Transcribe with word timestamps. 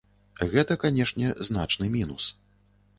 Гэта, 0.53 0.77
канешне, 0.85 1.27
значны 1.51 1.95
мінус. 2.01 2.23